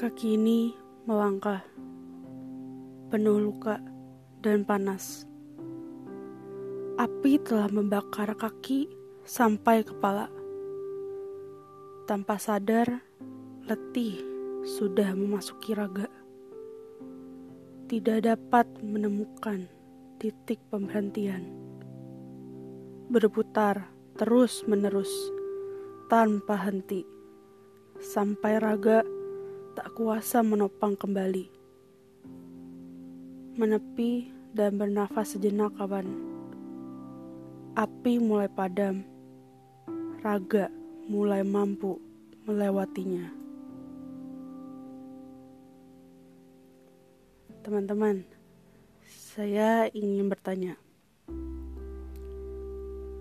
[0.00, 0.72] Kaki ini
[1.04, 1.60] melangkah,
[3.12, 3.76] penuh luka
[4.40, 5.28] dan panas.
[6.96, 8.88] Api telah membakar kaki
[9.28, 10.32] sampai kepala.
[12.08, 12.88] Tanpa sadar,
[13.68, 14.16] letih
[14.64, 16.08] sudah memasuki raga.
[17.84, 19.68] Tidak dapat menemukan
[20.16, 21.44] titik pemberhentian.
[23.12, 23.84] Berputar
[24.16, 25.12] terus-menerus
[26.08, 27.04] tanpa henti
[28.00, 29.19] sampai raga
[29.80, 31.48] tak kuasa menopang kembali.
[33.56, 36.04] Menepi dan bernafas sejenak kawan.
[37.80, 39.00] Api mulai padam.
[40.20, 40.68] Raga
[41.08, 41.96] mulai mampu
[42.44, 43.32] melewatinya.
[47.64, 48.28] Teman-teman,
[49.08, 50.76] saya ingin bertanya.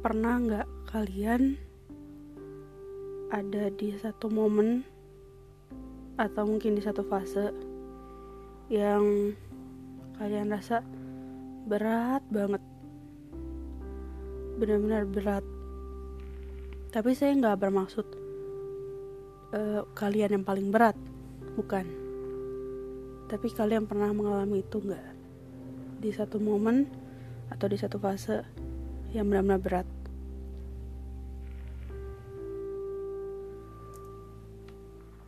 [0.04, 1.56] Pernah nggak kalian
[3.32, 4.99] ada di satu momen
[6.20, 7.56] atau mungkin di satu fase
[8.68, 9.32] yang
[10.20, 10.84] kalian rasa
[11.64, 12.60] berat banget.
[14.60, 15.46] Benar-benar berat.
[16.92, 18.08] Tapi saya nggak bermaksud
[19.56, 21.00] uh, kalian yang paling berat.
[21.56, 21.88] Bukan.
[23.32, 25.08] Tapi kalian pernah mengalami itu nggak?
[26.04, 26.84] Di satu momen
[27.48, 28.44] atau di satu fase
[29.16, 29.88] yang benar-benar berat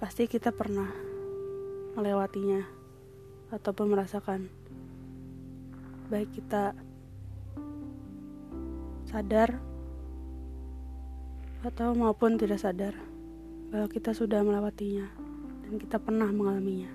[0.01, 0.89] pasti kita pernah
[1.93, 2.65] melewatinya
[3.53, 4.49] ataupun merasakan
[6.09, 6.73] baik kita
[9.05, 9.61] sadar
[11.61, 12.97] atau maupun tidak sadar
[13.69, 15.05] bahwa kita sudah melewatinya
[15.61, 16.89] dan kita pernah mengalaminya.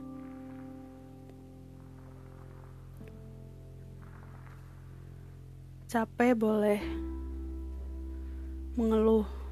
[5.86, 6.82] Capek boleh
[8.74, 9.45] mengeluh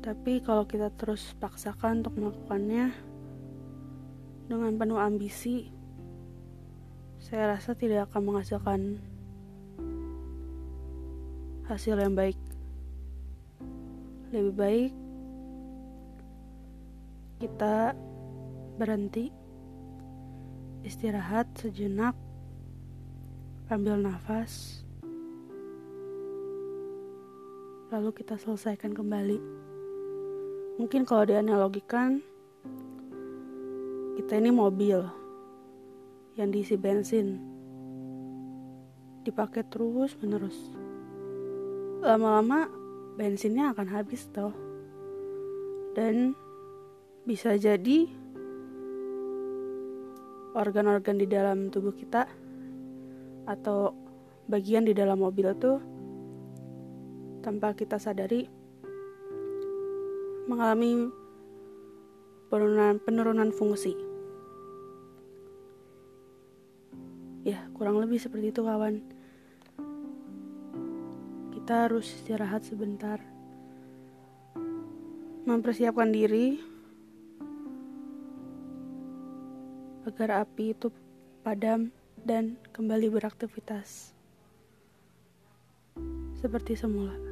[0.00, 2.88] tapi kalau kita terus paksakan untuk melakukannya
[4.48, 5.68] dengan penuh ambisi,
[7.20, 8.80] saya rasa tidak akan menghasilkan
[11.68, 12.40] hasil yang baik.
[14.32, 14.92] Lebih baik
[17.44, 17.92] kita
[18.80, 19.28] berhenti,
[20.80, 22.16] istirahat sejenak,
[23.68, 24.80] ambil nafas,
[27.92, 29.69] lalu kita selesaikan kembali.
[30.80, 32.24] Mungkin kalau dianalogikan,
[34.16, 35.04] kita ini mobil
[36.40, 37.36] yang diisi bensin,
[39.20, 40.56] dipakai terus menerus.
[42.00, 42.64] Lama-lama
[43.20, 44.56] bensinnya akan habis toh.
[45.92, 46.32] Dan
[47.28, 48.08] bisa jadi
[50.56, 52.24] organ-organ di dalam tubuh kita
[53.44, 53.92] atau
[54.48, 55.76] bagian di dalam mobil tuh
[57.44, 58.59] tanpa kita sadari
[60.50, 61.06] mengalami
[62.50, 63.94] penurunan, penurunan fungsi.
[67.46, 68.98] Ya, kurang lebih seperti itu kawan.
[71.54, 73.22] Kita harus istirahat sebentar.
[75.46, 76.58] Mempersiapkan diri
[80.04, 80.90] agar api itu
[81.46, 81.94] padam
[82.26, 84.12] dan kembali beraktivitas
[86.42, 87.29] seperti semula.